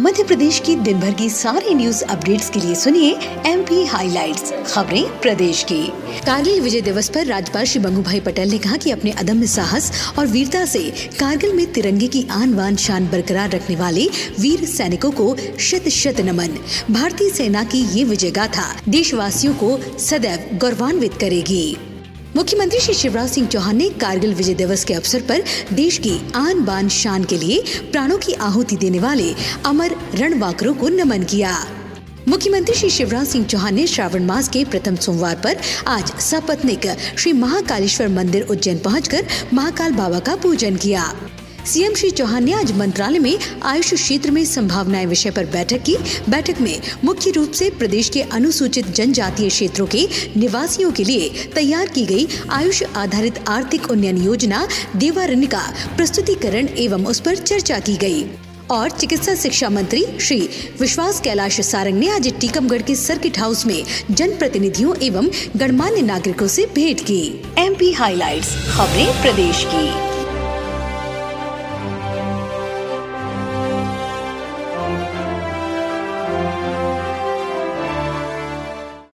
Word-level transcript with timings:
मध्य 0.00 0.22
प्रदेश 0.24 0.58
की 0.58 0.74
दिन 0.76 1.00
भर 1.00 1.10
की 1.14 1.28
सारी 1.30 1.74
न्यूज़ 1.74 2.02
अपडेट्स 2.04 2.48
के 2.50 2.60
लिए 2.60 2.74
सुनिए 2.74 3.10
एम 3.46 3.62
पी 3.62 3.84
हाईलाइट्स 3.86 4.52
खबरें 4.66 5.20
प्रदेश 5.20 5.62
की। 5.62 5.82
कारगिल 6.26 6.60
विजय 6.60 6.80
दिवस 6.80 7.08
पर 7.08 7.26
राज्यपाल 7.26 7.64
श्री 7.64 7.80
बंगू 7.80 8.02
भाई 8.02 8.20
पटेल 8.20 8.50
ने 8.50 8.58
कहा 8.58 8.76
कि 8.76 8.90
अपने 8.90 9.10
अदम्य 9.10 9.46
साहस 9.46 9.90
और 10.18 10.26
वीरता 10.26 10.64
से 10.64 10.82
कारगिल 11.18 11.52
में 11.52 11.72
तिरंगे 11.72 12.06
की 12.06 12.26
आन 12.30 12.54
बान 12.54 12.76
शान 12.76 13.08
बरकरार 13.08 13.50
रखने 13.50 13.76
वाले 13.76 14.08
वीर 14.40 14.64
सैनिकों 14.64 15.10
को 15.10 15.36
शत 15.60 15.88
शत 15.88 16.20
नमन। 16.20 16.58
भारतीय 16.90 17.30
सेना 17.30 17.64
की 17.64 17.84
ये 17.98 18.04
विजय 18.04 18.30
गाथा 18.30 18.66
देशवासियों 18.88 19.54
को 19.54 19.78
सदैव 19.98 20.58
गौरवान्वित 20.58 21.20
करेगी। 21.20 21.76
मुख्यमंत्री 22.40 22.78
श्री 22.80 22.92
शिवराज 22.94 23.30
सिंह 23.30 23.46
चौहान 23.46 23.76
ने 23.76 23.88
कारगिल 24.00 24.32
विजय 24.34 24.54
दिवस 24.54 24.84
के 24.84 24.94
अवसर 24.94 25.20
पर 25.20 25.42
देश 25.72 25.96
की 25.98 26.12
आन 26.34 26.64
बान 26.64 26.88
शान 26.88 27.24
के 27.24 27.38
लिए 27.38 27.58
प्राणों 27.92 28.16
की 28.18 28.32
आहुति 28.32 28.76
देने 28.76 28.98
वाले 28.98 29.34
अमर 29.66 29.94
रणवाकरों 30.14 30.74
को 30.74 30.88
नमन 30.88 31.22
किया। 31.22 31.52
मुख्यमंत्री 32.28 32.74
श्री 32.74 32.90
शिवराज 32.90 33.26
सिंह 33.26 33.44
चौहान 33.46 33.74
ने 33.74 33.86
श्रावण 33.86 34.24
मास 34.24 34.48
के 34.48 34.64
प्रथम 34.64 34.96
सोमवार 34.96 35.40
पर 35.44 35.58
आज 35.86 36.12
सपत्निक 36.20 36.86
श्री 37.18 37.32
महाकालेश्वर 37.32 38.08
मंदिर 38.08 38.46
उज्जैन 38.46 38.78
पहुंचकर 38.78 39.26
महाकाल 39.52 39.92
बाबा 39.92 40.18
का 40.20 40.36
पूजन 40.36 40.76
किया। 40.76 41.12
सीएम 41.66 41.94
श्री 41.94 42.10
चौहान 42.10 42.44
ने 42.44 42.52
आज 42.52 42.72
मंत्रालय 42.72 43.18
में 43.18 43.38
आयुष 43.62 43.94
क्षेत्र 43.94 44.30
में 44.30 44.44
संभावनाएँ 44.44 45.06
विषय 45.06 45.30
पर 45.30 45.46
बैठक 45.46 45.82
की। 45.82 45.96
बैठक 46.28 46.60
में 46.60 46.80
मुख्य 47.04 47.30
रूप 47.30 47.52
से 47.52 47.70
प्रदेश 47.70 48.08
के 48.08 48.22
अनुसूचित 48.22 48.86
जनजातीय 48.86 49.48
क्षेत्रों 49.48 49.86
के 49.86 50.08
निवासियों 50.36 50.92
के 50.92 51.04
लिए 51.04 51.50
तैयार 51.54 51.86
की 51.86 52.06
गई 52.06 52.26
आयुष 52.50 52.82
आधारित 52.96 53.44
आर्थिक 53.48 53.90
उन्नयन 53.90 54.16
योजना 54.16 54.68
देवारण्य 54.96 55.46
का 55.46 55.72
प्रस्तुतिकरण 55.96 56.68
एवं 56.76 57.06
उस 57.06 57.20
पर 57.20 57.36
चर्चा 57.36 57.78
की 57.78 57.96
गई। 57.96 58.24
और 58.70 58.90
चिकित्सा 58.90 59.34
शिक्षा 59.34 59.68
मंत्री 59.68 60.04
श्री 60.20 60.48
विश्वास 60.80 61.20
कैलाश 61.20 61.60
सारंग 61.60 61.98
ने 61.98 62.08
आज 62.08 62.32
टीकमगढ़ 62.40 62.82
के 62.82 62.94
सर्किट 62.96 63.38
हाउस 63.38 63.66
में 63.66 63.84
जन 64.10 64.30
प्रतिनिधियों 64.30 64.94
एवं 65.02 65.28
गणमान्य 65.56 66.02
नागरिकों 66.02 66.46
से 66.46 66.66
भेंट 66.74 67.00
की। 67.00 67.44
एमपी 67.58 67.92
हाइलाइट्स, 67.92 68.48
खबरें 68.48 69.22
प्रदेश 69.22 69.64
की। 69.64 70.09